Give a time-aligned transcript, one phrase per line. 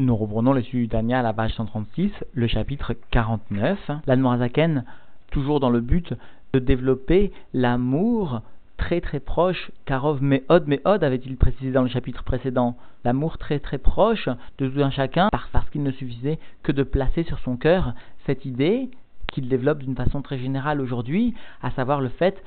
[0.00, 3.90] Nous reprenons le sujet du Tania à la page 136, le chapitre 49.
[4.06, 4.86] L'Anmorazaken,
[5.30, 6.14] toujours dans le but
[6.54, 8.40] de développer l'amour
[8.78, 13.76] très très proche, Karov Meod Meod avait-il précisé dans le chapitre précédent, l'amour très très
[13.76, 17.92] proche de tout un chacun, parce qu'il ne suffisait que de placer sur son cœur
[18.24, 18.88] cette idée
[19.26, 22.42] qu'il développe d'une façon très générale aujourd'hui, à savoir le fait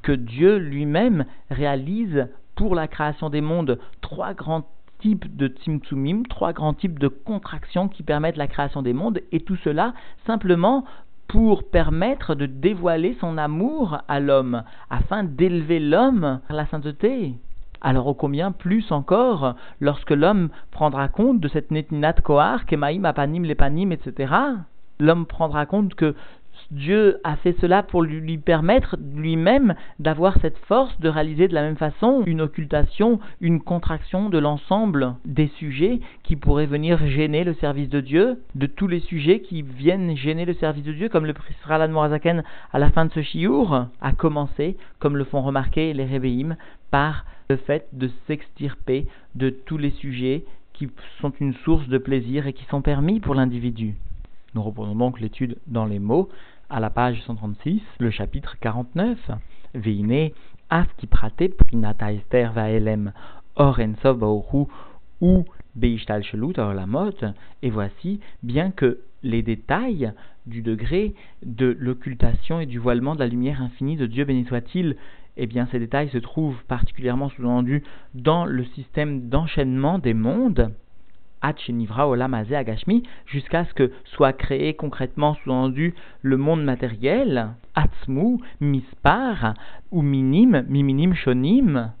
[0.00, 4.64] que Dieu lui-même réalise pour la création des mondes trois grands
[4.98, 9.40] types de Tzimtzumim, trois grands types de contractions qui permettent la création des mondes, et
[9.40, 9.94] tout cela
[10.26, 10.84] simplement
[11.28, 17.34] pour permettre de dévoiler son amour à l'homme, afin d'élever l'homme à la sainteté.
[17.80, 23.44] Alors au combien plus encore lorsque l'homme prendra compte de cette netinat kohar, kemaim apanim
[23.44, 24.32] lepanim, etc.
[24.98, 26.14] L'homme prendra compte que
[26.70, 31.62] Dieu a fait cela pour lui permettre lui-même d'avoir cette force de réaliser de la
[31.62, 37.54] même façon une occultation, une contraction de l'ensemble des sujets qui pourraient venir gêner le
[37.54, 41.26] service de Dieu, de tous les sujets qui viennent gêner le service de Dieu, comme
[41.26, 45.92] le précisera l'Admorazaken à la fin de ce chiour, à commencer, comme le font remarquer
[45.92, 46.56] les Rébéim,
[46.90, 50.88] par le fait de s'extirper de tous les sujets qui
[51.20, 53.94] sont une source de plaisir et qui sont permis pour l'individu.
[54.54, 56.28] Nous reprenons donc l'étude dans les mots
[56.68, 59.18] à la page 136, le chapitre 49.
[59.74, 60.30] Veine,
[60.70, 63.12] af qui prate prinata ester vaelem
[63.54, 64.22] or ensov
[65.20, 65.44] ou
[65.74, 67.14] beishtal shelut la mot.
[67.62, 70.12] Et voici, bien que les détails
[70.46, 74.96] du degré de l'occultation et du voilement de la lumière infinie de Dieu béni soit-il,
[75.36, 80.72] eh bien ces détails se trouvent particulièrement sous-entendus dans le système d'enchaînement des mondes,
[83.26, 89.54] jusqu'à ce que soit créé concrètement sous-entendu le monde matériel, Atzmu, Mispar,
[89.90, 91.92] ou Minim, Miminim Shonim,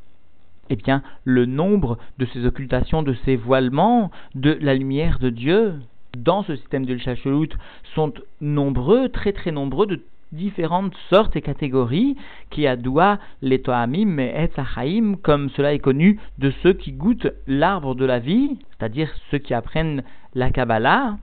[0.68, 5.74] eh bien, le nombre de ces occultations, de ces voilements de la lumière de Dieu
[6.16, 7.50] dans ce système de l'Ishachelut
[7.94, 12.16] sont nombreux, très très nombreux, de différentes sortes et catégories
[12.50, 17.94] qui adoua les Toamim et Etzachaim, comme cela est connu de ceux qui goûtent l'arbre
[17.94, 20.02] de la vie, c'est-à-dire ceux qui apprennent
[20.34, 21.16] la Kabbalah,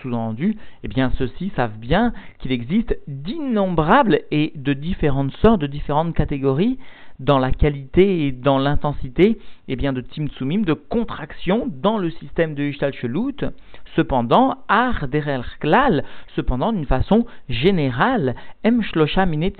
[0.00, 6.14] sous-entendu, eh bien ceux-ci savent bien qu'il existe d'innombrables et de différentes sortes, de différentes
[6.14, 6.78] catégories
[7.20, 9.38] dans la qualité et dans l'intensité
[9.68, 13.44] eh bien, de Timtsumim, de contraction dans le système de Ishtal Shelut,
[13.94, 16.02] cependant, Ar Derer Klal,
[16.34, 19.52] cependant d'une façon générale, Em Shlosha Mine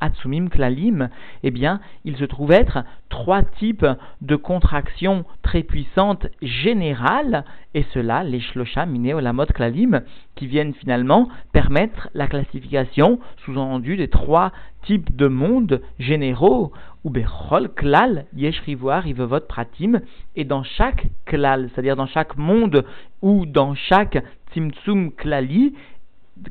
[0.00, 1.10] Atsumim Klalim,
[1.42, 3.86] eh bien, il se trouve être trois types
[4.22, 7.44] de contractions très puissantes générales,
[7.74, 10.02] et cela, les Shlosha Mine Olamot Klalim,
[10.36, 14.52] qui viennent finalement permettre la classification, sous-entendu, des trois
[14.86, 16.72] types de mondes généraux,
[17.04, 20.00] ou Bechol Klal Yesh Rivevot Pratim,
[20.36, 22.84] et dans chaque Klal, c'est-à-dire dans chaque monde
[23.22, 24.22] ou dans chaque
[24.52, 25.74] Tzimtzum Klali,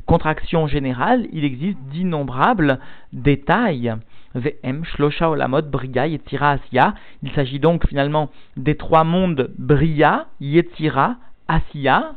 [0.06, 2.78] contraction générale, il existe d'innombrables
[3.12, 3.94] détails.
[4.34, 6.94] VM, Shlosha Olamot, Bria, Yetira, Asiya.
[7.22, 11.16] Il s'agit donc finalement des trois mondes Bria, Yetira,
[11.46, 12.14] Asiya,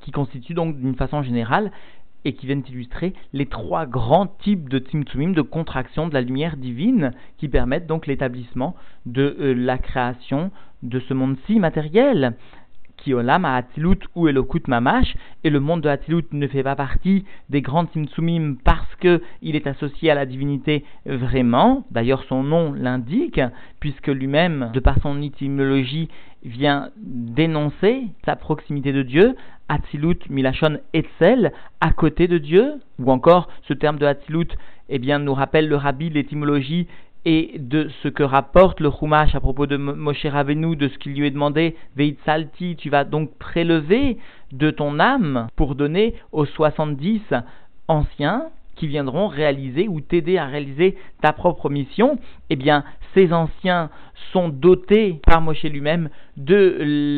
[0.00, 1.70] qui constituent donc d'une façon générale
[2.24, 6.56] et qui viennent illustrer les trois grands types de Tzimtzumim, de contraction de la lumière
[6.56, 10.50] divine, qui permettent donc l'établissement de euh, la création
[10.82, 12.34] de ce monde-ci matériel.
[12.96, 17.24] Kiolam à Hatilut ou Elokut Mamash, et le monde de Hatilut ne fait pas partie
[17.50, 18.56] des grands Tzimtzumim
[19.06, 23.40] parce qu'il est associé à la divinité vraiment, d'ailleurs son nom l'indique,
[23.80, 26.08] puisque lui-même, de par son étymologie,
[26.44, 29.34] vient dénoncer sa proximité de Dieu,
[29.68, 34.48] Atzilut Milachon Etzel, à côté de Dieu, ou encore ce terme de Atzilut,
[34.88, 36.86] eh bien, nous rappelle le rabbi l'étymologie
[37.24, 41.14] et de ce que rapporte le Chumash à propos de Moshe Rabbeinu, de ce qu'il
[41.14, 44.16] lui est demandé, Veitsalti, tu vas donc prélever
[44.52, 47.20] de ton âme pour donner aux 70
[47.88, 48.44] anciens
[48.76, 52.18] qui viendront réaliser ou t'aider à réaliser ta propre mission,
[52.50, 53.90] eh bien, ces anciens
[54.32, 56.76] sont dotés par Moshe lui-même de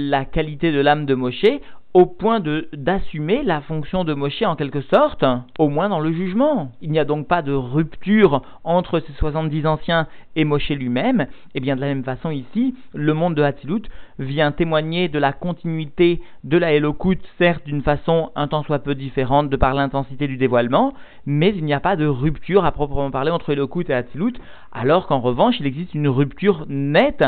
[0.08, 1.44] la qualité de l'âme de Moshe,
[1.94, 5.24] au point de d'assumer la fonction de Moshe en quelque sorte,
[5.58, 6.70] au moins dans le jugement.
[6.82, 10.06] Il n'y a donc pas de rupture entre ces 70 anciens
[10.36, 11.22] et Moshe lui-même.
[11.22, 11.26] Et
[11.56, 13.82] eh bien de la même façon ici, le monde de Hatzilut
[14.18, 18.94] vient témoigner de la continuité de la Elokut, certes d'une façon un tant soit peu
[18.94, 20.92] différente de par l'intensité du dévoilement,
[21.26, 24.34] mais il n'y a pas de rupture à proprement parler entre Elokut et Hatzilut,
[24.72, 27.24] alors qu'en revanche il existe une rupture nette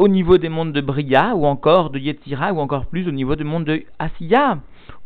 [0.00, 3.36] au niveau des mondes de Bria, ou encore de Yetzira, ou encore plus au niveau
[3.36, 4.56] du monde de Asiya.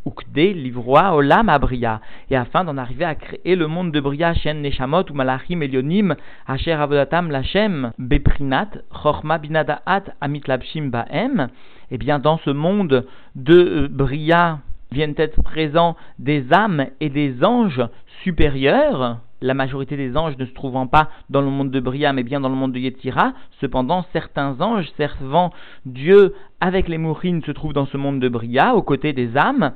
[0.06, 2.00] Ukde, livroa, olam abria,
[2.30, 6.14] et afin d'en arriver à créer le monde de Bria, Shen, Neshamot, ou Malachim, Elionim,
[6.46, 11.48] Asher Avodatam, Lachem, Beprinat, Chorma, Binadaat, Amit Labshim, Baem,
[11.90, 13.04] et eh bien dans ce monde
[13.34, 14.60] de euh, Bria
[14.92, 17.82] viennent être présents des âmes et des anges
[18.22, 22.22] supérieurs, la majorité des anges ne se trouvant pas dans le monde de Bria, mais
[22.22, 23.34] bien dans le monde de Yetzira.
[23.60, 25.52] Cependant, certains anges servant
[25.84, 29.72] Dieu avec les mourines se trouvent dans ce monde de Bria, aux côtés des âmes.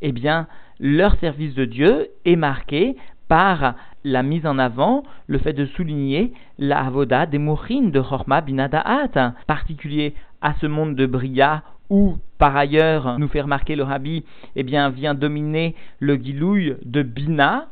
[0.00, 0.46] Eh bien,
[0.80, 2.96] leur service de Dieu est marqué
[3.28, 3.74] par
[4.04, 9.34] la mise en avant, le fait de souligner la avoda des mourines de Chorma Binadaat,
[9.46, 14.24] particulier à ce monde de Bria où, par ailleurs, nous fait remarquer le rabbi,
[14.56, 17.66] eh bien, vient dominer le guilouille de Bina,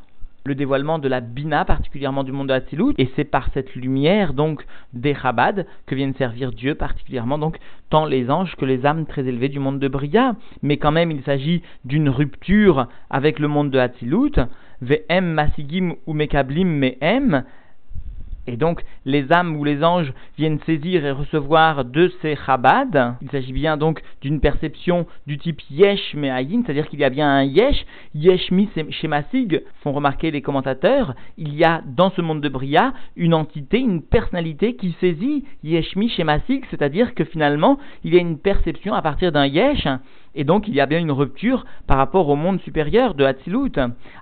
[0.48, 4.32] le dévoilement de la Bina, particulièrement du monde de Hatzilut, et c'est par cette lumière
[4.32, 4.64] donc
[4.94, 7.58] des Chabad que viennent servir Dieu, particulièrement donc
[7.90, 10.36] tant les anges que les âmes très élevées du monde de Bria.
[10.62, 14.40] Mais quand même, il s'agit d'une rupture avec le monde de Hatzilut.
[14.80, 17.44] Ve'em masigim ou mekablim me'em,
[18.48, 23.16] et donc, les âmes ou les anges viennent saisir et recevoir de ces chabad.
[23.20, 27.28] Il s'agit bien donc d'une perception du type yesh me'ayin, c'est-à-dire qu'il y a bien
[27.28, 27.84] un yesh,
[28.14, 31.14] yesh mi shemasig, font remarquer les commentateurs.
[31.36, 35.94] Il y a dans ce monde de Bria une entité, une personnalité qui saisit yesh
[35.94, 39.86] mi shemasig, c'est-à-dire que finalement, il y a une perception à partir d'un yesh
[40.34, 43.72] et donc il y a bien une rupture par rapport au monde supérieur de Hatzilut.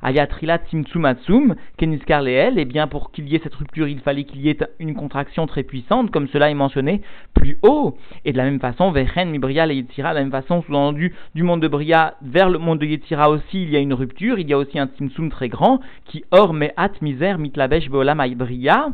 [0.02, 4.40] Ayatrilat Simtsumatsum, Keniskar Leel, et bien pour qu'il y ait cette rupture, il fallait qu'il
[4.40, 7.02] y ait une contraction très puissante, comme cela est mentionné
[7.34, 7.96] plus haut.
[8.24, 11.42] Et de la même façon, Vechen, Mibria, et Yetzira, de la même façon, sous-entendu, du
[11.42, 14.48] monde de Bria vers le monde de Yetzira aussi, il y a une rupture, il
[14.48, 18.88] y a aussi un Simtsum très grand, qui or at misère mitlabesh beolam Bria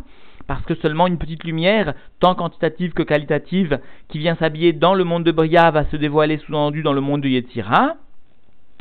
[0.47, 5.05] parce que seulement une petite lumière, tant quantitative que qualitative, qui vient s'habiller dans le
[5.05, 7.95] monde de Bria, va se dévoiler sous-entendu dans le monde de Yetzira.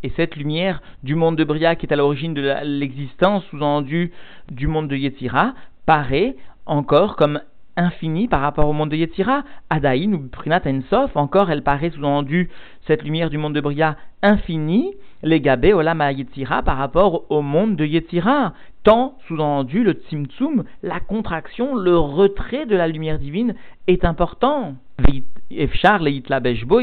[0.04, 4.12] Et cette lumière du monde de Bria, qui est à l'origine de l'existence sous-entendu
[4.50, 5.54] du monde de Yetzira,
[5.86, 6.36] paraît
[6.66, 7.40] encore comme
[7.78, 9.44] infinie par rapport au monde de Yetzira.
[9.70, 12.50] Adaïn ou Prinat Ensof, encore elle paraît sous-entendu
[12.88, 14.94] cette lumière du monde de Bria infinie,
[15.24, 18.54] les gabé olama Yetzira par rapport au monde de Yetzira.
[18.84, 23.54] Tant, sous-entendu, le tzimtzum, la contraction, le retrait de la lumière divine
[23.86, 24.74] est important.
[25.08, 25.24] Il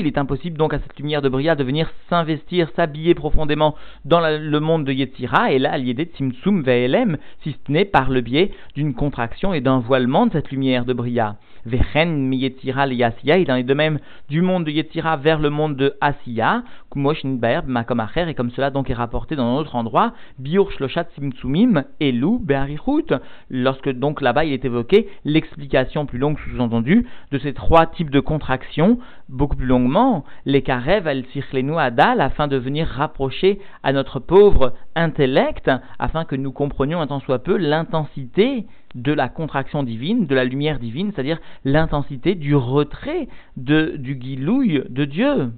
[0.06, 3.74] est impossible donc à cette lumière de Bria de venir s'investir, s'habiller profondément
[4.04, 8.10] dans le monde de Yetzira, et là, l'idée de Tzimtzum Ve'elem, si ce n'est par
[8.10, 11.36] le biais d'une contraction et d'un voilement de cette lumière de Bria.
[11.66, 13.98] Vechen Yetzira il en est de même
[14.28, 18.90] du monde de Yetzira vers le monde de Asiya, Kumosh Makom et comme cela donc
[18.90, 23.14] est rapporté dans un autre endroit, Biur Shloshat Simtsumim, Elu Be'arichut,
[23.50, 28.20] lorsque donc là-bas il est évoqué l'explication plus longue sous-entendue de ces trois types de
[28.20, 28.98] contractions,
[29.28, 34.74] beaucoup plus longuement, les Karev al Sichlenu Adal, afin de venir rapprocher à notre pauvre
[34.94, 40.34] intellect, afin que nous comprenions un tant soit peu l'intensité de la contraction divine, de
[40.34, 45.52] la lumière divine, c'est-à-dire l'intensité du retrait de, du guilouille de Dieu.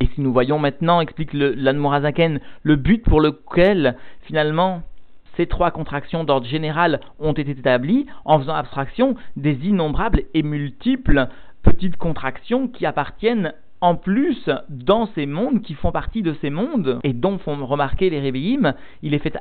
[0.00, 4.82] Et si nous voyons maintenant, explique l'Anmorazaken, le but pour lequel finalement
[5.38, 11.28] ces trois contractions d'ordre général ont été établies en faisant abstraction des innombrables et multiples
[11.62, 16.98] petites contractions qui appartiennent en plus dans ces mondes, qui font partie de ces mondes,
[17.04, 19.38] et dont font remarquer les Rébéim, il est fait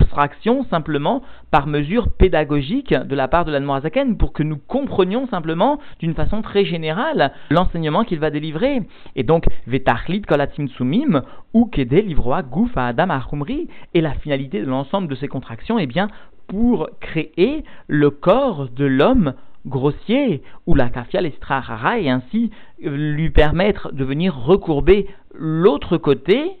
[0.00, 5.26] abstraction simplement par mesure pédagogique de la part de la Noirzaken pour que nous comprenions
[5.28, 8.82] simplement d'une façon très générale l'enseignement qu'il va délivrer.
[9.16, 11.22] Et donc, Vetachlit Kolatim Sumim
[11.54, 13.68] ou Kede Livroa Gouf Adam Achumri.
[13.94, 16.08] Et la finalité de l'ensemble de ces contractions est bien
[16.46, 19.34] pour créer le corps de l'homme
[19.66, 22.50] grossier, ou la kafia l'estrahara, et ainsi
[22.80, 26.56] lui permettre de venir recourber l'autre côté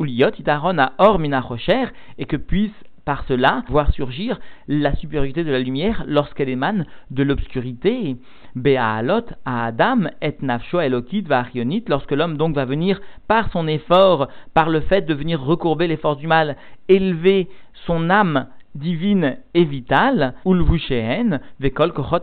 [0.00, 1.86] Uliot itaron à or minachocher,
[2.18, 2.72] et que puisse
[3.06, 8.16] par cela voir surgir la supériorité de la lumière lorsqu'elle émane de l'obscurité.
[8.56, 11.46] Be'alot à Adam et nafsho elokit va
[11.86, 15.96] lorsque l'homme donc va venir par son effort, par le fait de venir recourber les
[15.96, 16.56] forces du mal,
[16.88, 17.48] élever
[17.86, 22.20] son âme divine et vitale, ulvushehen, vekol kochot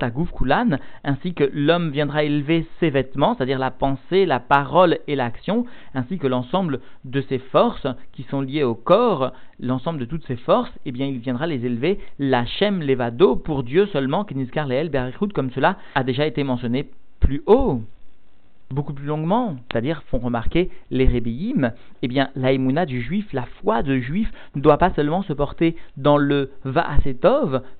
[1.03, 6.17] ainsi que l'homme viendra élever ses vêtements, c'est-à-dire la pensée, la parole et l'action, ainsi
[6.17, 10.71] que l'ensemble de ses forces qui sont liées au corps, l'ensemble de toutes ces forces,
[10.85, 14.91] eh bien il viendra les élever, lachem levado, pour Dieu seulement, keniskar leel
[15.33, 17.81] comme cela a déjà été mentionné plus haut
[18.73, 23.83] beaucoup plus longuement, c'est-à-dire font remarquer les rébéim, eh bien l'aïmouna du juif, la foi
[23.83, 26.89] de juif ne doit pas seulement se porter dans le va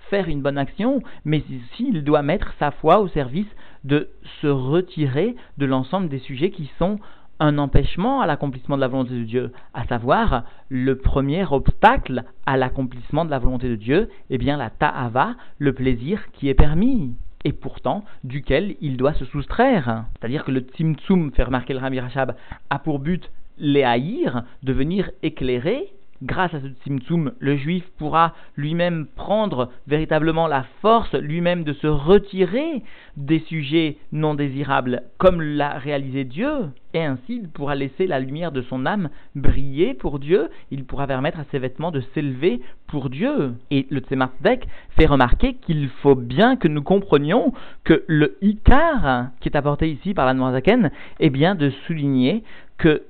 [0.10, 3.48] faire une bonne action, mais aussi il doit mettre sa foi au service
[3.84, 4.10] de
[4.42, 7.00] se retirer de l'ensemble des sujets qui sont
[7.40, 12.58] un empêchement à l'accomplissement de la volonté de Dieu, à savoir le premier obstacle à
[12.58, 17.16] l'accomplissement de la volonté de Dieu, eh bien la ta'ava, le plaisir qui est permis
[17.44, 20.06] et pourtant duquel il doit se soustraire.
[20.20, 22.36] C'est-à-dire que le Tzimtzum, fait remarquer le Rabbi Rachab,
[22.70, 25.94] a pour but les haïr, de venir éclairer
[26.24, 31.88] grâce à ce Tzimtzum, le juif pourra lui-même prendre véritablement la force lui-même de se
[31.88, 32.84] retirer
[33.18, 36.70] des sujets non désirables comme l'a réalisé Dieu.
[36.96, 41.08] Et ainsi, il pourra laisser la lumière de son âme briller pour Dieu, il pourra
[41.08, 43.54] permettre à ses vêtements de s'élever pour Dieu.
[43.72, 47.52] Et le Tzemardek fait remarquer qu'il faut bien que nous comprenions
[47.84, 52.44] que le Ikar, qui est apporté ici par la Noirzaken, est bien de souligner
[52.84, 53.02] que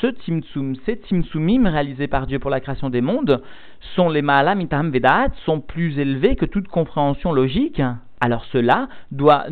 [0.00, 3.42] ce Tzimtzum, ces Tzimtzumim réalisés par Dieu pour la création des mondes,
[3.96, 4.92] sont les Ma'alam Itam
[5.44, 7.82] sont plus élevés que toute compréhension logique.
[8.20, 9.46] Alors cela doit,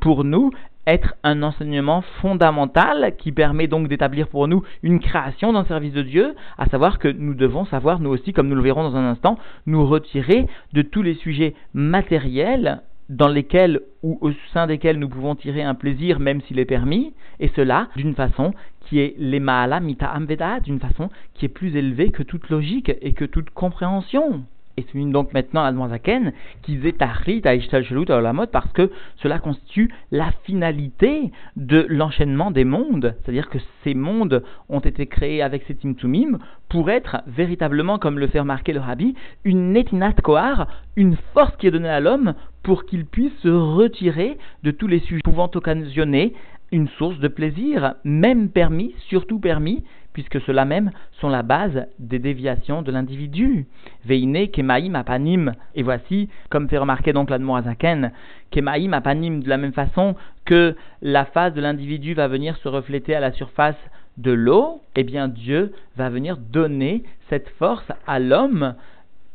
[0.00, 0.52] pour nous,
[0.86, 6.00] être un enseignement fondamental qui permet donc d'établir pour nous une création d'un service de
[6.00, 9.10] Dieu, à savoir que nous devons savoir, nous aussi, comme nous le verrons dans un
[9.10, 15.08] instant, nous retirer de tous les sujets matériels dans lesquels ou au sein desquels nous
[15.08, 19.40] pouvons tirer un plaisir même s'il est permis, et cela d'une façon qui est les
[19.40, 24.44] mita amveda, d'une façon qui est plus élevée que toute logique et que toute compréhension
[24.78, 26.32] et souligne donc maintenant Admoisaken,
[26.62, 32.50] qu'ils aient tahrit à Ishtal à mode parce que cela constitue la finalité de l'enchaînement
[32.50, 33.14] des mondes.
[33.20, 38.28] C'est-à-dire que ces mondes ont été créés avec ces Timtumim pour être véritablement, comme le
[38.28, 42.84] fait remarquer le Rabbi, une netinat kohar, une force qui est donnée à l'homme pour
[42.84, 46.34] qu'il puisse se retirer de tous les sujets pouvant occasionner
[46.70, 49.82] une source de plaisir, même permis, surtout permis,
[50.18, 53.66] puisque ceux-là même sont la base des déviations de l'individu.
[54.04, 55.52] Veine, Kemaim, Apanim.
[55.76, 58.10] Et voici, comme fait remarquer donc l'Admorazaken,
[58.50, 63.14] Kemaim, Apanim, de la même façon que la face de l'individu va venir se refléter
[63.14, 63.76] à la surface
[64.16, 68.74] de l'eau, eh bien Dieu va venir donner cette force à l'homme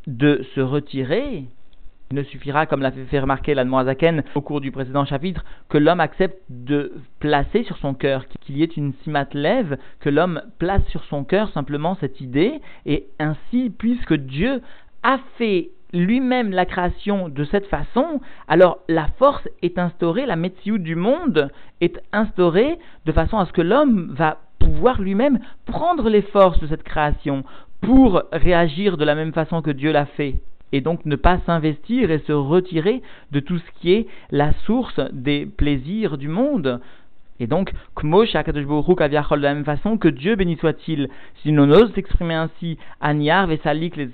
[0.07, 1.45] de se retirer
[2.11, 5.99] il ne suffira, comme l'a fait remarquer l'Admoazaken au cours du précédent chapitre, que l'homme
[5.99, 10.85] accepte de placer sur son cœur, qu'il y ait une simat lève, que l'homme place
[10.89, 14.61] sur son cœur simplement cette idée, et ainsi, puisque Dieu
[15.01, 20.77] a fait lui-même la création de cette façon, alors la force est instaurée, la métier
[20.79, 21.49] du monde
[21.81, 26.67] est instaurée de façon à ce que l'homme va pouvoir lui-même prendre les forces de
[26.67, 27.43] cette création
[27.81, 30.35] pour réagir de la même façon que Dieu l'a fait
[30.73, 33.01] et donc ne pas s'investir et se retirer
[33.31, 36.81] de tout ce qui est la source des plaisirs du monde.
[37.39, 38.25] Et donc, Kmo
[39.37, 41.09] de la même façon que Dieu béni soit-il,
[41.41, 44.09] si l'on ose s'exprimer ainsi, Aniar, Vesalik, les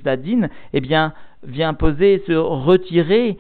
[0.74, 3.38] eh bien, vient poser, se retirer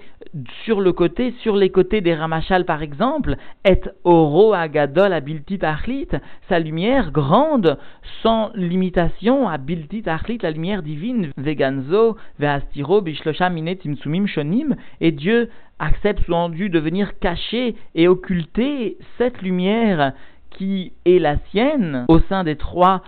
[0.63, 6.07] sur le côté, sur les côtés des Ramachal par exemple, et oro agadol abiltit achlit,
[6.47, 7.77] sa lumière grande,
[8.21, 15.49] sans limitation, abiltit achlit, la lumière divine, veganzo, veastiro, bishlosha minet imsumim shonim, et Dieu
[15.79, 20.13] accepte sous-entendu de venir cacher et occulter cette lumière
[20.51, 23.01] qui est la sienne au sein des trois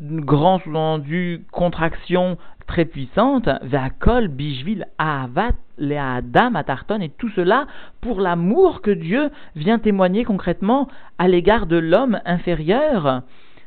[0.00, 2.36] grands sous-entendus contractions
[2.66, 7.66] très puissante, Vakol, Bishvil, Ahavat, les Adam, Atarton, et tout cela
[8.00, 13.22] pour l'amour que Dieu vient témoigner concrètement à l'égard de l'homme inférieur,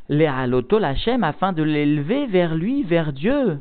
[0.09, 3.59] les Haloto, Lachem, afin de l'élever vers lui, vers Dieu.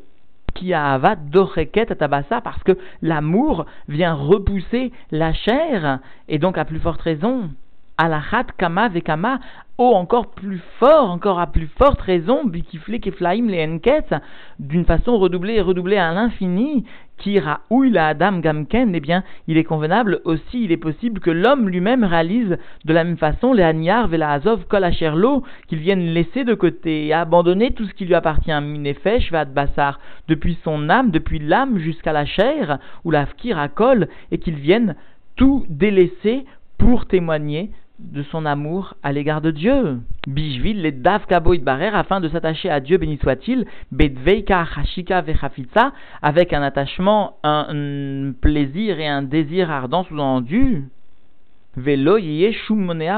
[0.55, 6.65] Qui a avat doreket tabassa parce que l'amour vient repousser la chair et donc à
[6.65, 7.51] plus forte raison
[7.99, 9.41] alachat kama vekama,
[9.79, 13.67] oh encore plus fort, encore à plus forte raison, bikifle keflaim les
[14.59, 16.85] d'une façon redoublée et redoublée à l'infini,
[17.19, 21.31] qui raouille la Adam Gamken, eh bien, il est convenable aussi, il est possible que
[21.31, 26.45] l'homme lui-même réalise de la même façon les Vela Azov, Kol Asherlo, qu'il vienne laisser
[26.45, 31.11] de côté et abandonner tout ce qui lui appartient, Minefesh, Vad Bassar, depuis son âme,
[31.11, 34.95] depuis l'âme jusqu'à la chair, ou la Fkir à Kol, et qu'il vienne
[35.37, 36.45] tout délaisser
[36.79, 39.99] pour témoigner de son amour à l'égard de Dieu.
[40.27, 41.23] Bishvil les dav
[41.63, 48.33] barer afin de s'attacher à Dieu béni soit-il, bedveika hashika vechafitza avec un attachement, un,
[48.41, 50.85] plaisir et un désir ardent sous-entendu.
[51.77, 52.19] Velo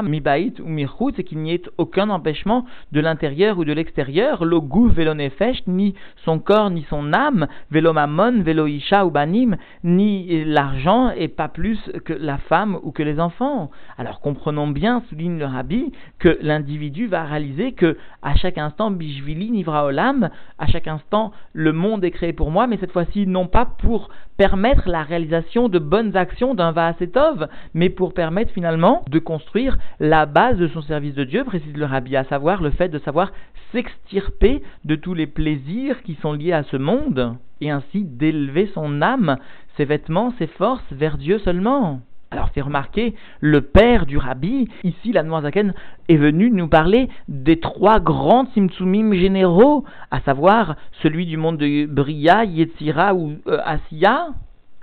[0.03, 4.61] mibait ou mirchut, c'est qu'il n'y ait aucun empêchement de l'intérieur ou de l'extérieur, lo
[4.89, 10.43] velo nefesh, ni son corps, ni son âme, velo mamon, velo isha ou banim, ni
[10.43, 13.71] l'argent et pas plus que la femme ou que les enfants.
[13.97, 19.51] Alors comprenons bien, souligne le rabbi, que l'individu va réaliser que à chaque instant, bishvili
[19.51, 23.47] nivra olam, à chaque instant, le monde est créé pour moi, mais cette fois-ci non
[23.47, 29.19] pas pour permettre la réalisation de bonnes actions d'un vaasetov, mais pour permettre finalement de
[29.19, 32.89] construire la base de son service de Dieu, précise le rabbi, à savoir le fait
[32.89, 33.31] de savoir
[33.71, 39.01] s'extirper de tous les plaisirs qui sont liés à ce monde, et ainsi d'élever son
[39.01, 39.37] âme,
[39.77, 42.01] ses vêtements, ses forces vers Dieu seulement.
[42.31, 45.73] Alors, fait remarquer, le père du rabbi, ici, la Zaken,
[46.09, 51.87] est venu nous parler des trois grands Tzimtzumim généraux, à savoir celui du monde de
[51.87, 54.27] Bria, Yetzira ou euh, Asiya.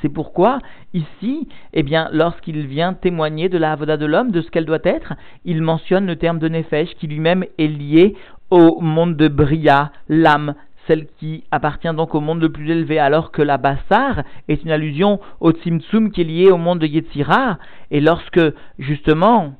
[0.03, 0.59] C'est pourquoi,
[0.93, 4.79] ici, eh bien, lorsqu'il vient témoigner de la Avoda de l'homme, de ce qu'elle doit
[4.85, 8.15] être, il mentionne le terme de Nefesh, qui lui-même est lié
[8.51, 10.55] au monde de Bria, l'âme,
[10.87, 14.71] celle qui appartient donc au monde le plus élevé, alors que la Bassar est une
[14.71, 17.59] allusion au Tzimtzum qui est lié au monde de Yetzira.
[17.91, 18.41] Et lorsque,
[18.79, 19.55] justement,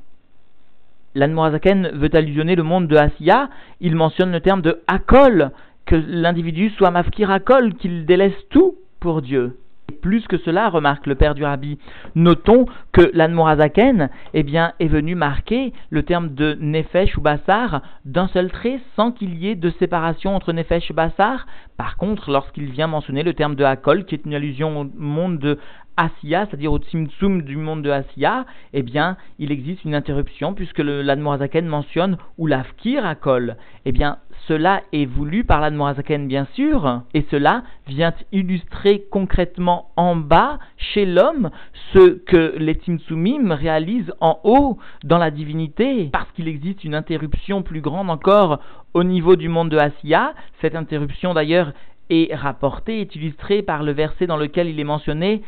[1.15, 3.49] l'Anmorazaken veut allusionner le monde de Asiya,
[3.81, 5.51] il mentionne le terme de Akol,
[5.87, 9.57] que l'individu soit mafkir Akol, qu'il délaisse tout pour Dieu.
[10.03, 11.79] Plus que cela, remarque le père du rabbi,
[12.15, 18.51] notons que l'Anmorazaken eh est venu marquer le terme de Nefesh ou Bassar d'un seul
[18.51, 21.47] trait sans qu'il y ait de séparation entre Nefesh et Bassar.
[21.77, 25.39] Par contre, lorsqu'il vient mentionner le terme de Hakol, qui est une allusion au monde
[25.39, 25.59] de
[25.97, 30.81] Asiya, c'est-à-dire au Tzimtzum du monde de Asiya, eh bien, il existe une interruption puisque
[30.81, 33.57] l'Admorazaken mentionne ou l'Afkir Hakol.
[33.87, 40.15] Eh bien, cela est voulu par l'Admorazaken, bien sûr, et cela vient illustrer concrètement en
[40.15, 41.51] bas, chez l'homme,
[41.93, 47.63] ce que les Tzimtzumim réalisent en haut dans la divinité, parce qu'il existe une interruption
[47.63, 48.61] plus grande encore
[48.95, 50.35] au niveau du monde de Asiya.
[50.61, 51.73] Cette interruption, d'ailleurs,
[52.09, 55.43] est rapportée, est illustrée par le verset dans lequel il est mentionné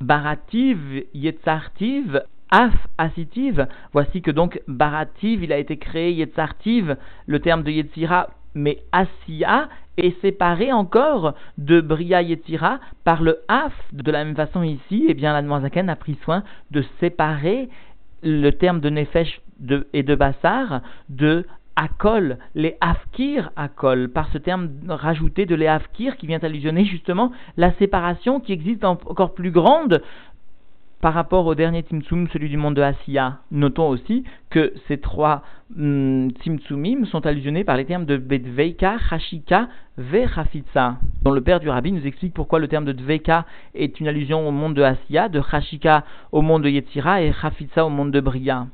[0.00, 3.66] Barativ, Yetzartiv, Af Asitiv.
[3.92, 9.68] Voici que donc Barativ, il a été créé Yetzartiv, le terme de Yetzira, mais Asiya
[9.96, 13.72] est séparé encore de Bria Yetzira par le Af.
[13.92, 17.68] De la même façon ici, eh bien, la a pris soin de séparer
[18.22, 19.40] le terme de Nefesh
[19.92, 26.16] et de Bassar de Akol, les Afkir Akol, par ce terme rajouté de les Afkir
[26.16, 30.02] qui vient allusionner justement la séparation qui existe encore plus grande
[31.00, 33.38] par rapport au dernier Tzimtzum, celui du monde de Asiya.
[33.50, 35.42] Notons aussi que ces trois
[35.76, 41.68] mm, Tzimtzumim sont allusionnés par les termes de Bedveika, Hashika, Vechafitsa, dont le père du
[41.68, 45.28] rabbi nous explique pourquoi le terme de Dveika est une allusion au monde de Asiya,
[45.28, 48.66] de Hashika au monde de Yetzira et Hafitsa au monde de Bria.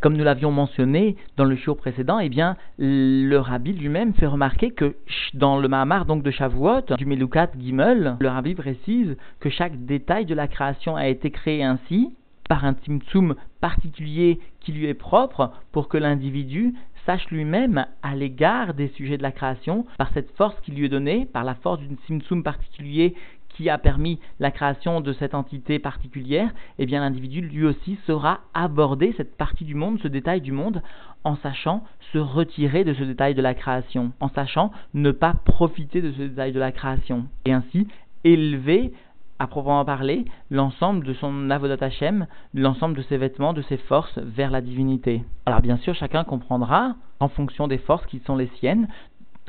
[0.00, 4.70] Comme nous l'avions mentionné dans le show précédent, eh bien, le rabbi lui-même fait remarquer
[4.70, 4.94] que
[5.34, 10.24] dans le Mahamar donc de Shavuot, du Melukat Gimel, le rabbi précise que chaque détail
[10.24, 12.14] de la création a été créé ainsi,
[12.48, 18.74] par un timtsum particulier qui lui est propre, pour que l'individu sache lui-même à l'égard
[18.74, 21.80] des sujets de la création, par cette force qui lui est donnée, par la force
[21.80, 23.14] d'une timtsum particulier
[23.58, 28.38] qui a permis la création de cette entité particulière, eh bien l'individu lui aussi saura
[28.54, 30.80] aborder cette partie du monde, ce détail du monde,
[31.24, 36.00] en sachant se retirer de ce détail de la création, en sachant ne pas profiter
[36.00, 37.88] de ce détail de la création, et ainsi
[38.22, 38.92] élever
[39.40, 44.18] à proprement parler, l'ensemble de son avodat Hashem, l'ensemble de ses vêtements, de ses forces
[44.18, 45.24] vers la divinité.
[45.46, 48.86] Alors bien sûr, chacun comprendra, en fonction des forces qui sont les siennes,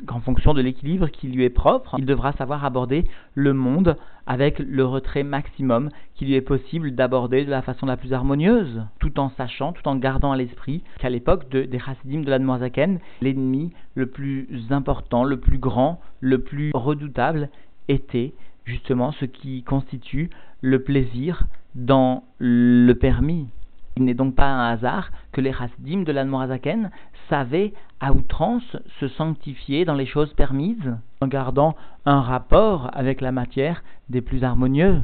[0.09, 4.59] en fonction de l'équilibre qui lui est propre, il devra savoir aborder le monde avec
[4.59, 9.19] le retrait maximum qui lui est possible d'aborder de la façon la plus harmonieuse, tout
[9.19, 13.71] en sachant, tout en gardant à l'esprit qu'à l'époque de, des chassidim de l'Admoisaken, l'ennemi
[13.95, 17.49] le plus important, le plus grand, le plus redoutable
[17.87, 18.33] était
[18.65, 20.29] justement ce qui constitue
[20.61, 23.47] le plaisir dans le permis.
[23.99, 26.89] Il n'est donc pas un hasard que les chassidim de l'Admorazaken
[27.29, 33.33] savaient à outrance se sanctifier dans les choses permises, en gardant un rapport avec la
[33.33, 35.01] matière des plus harmonieux.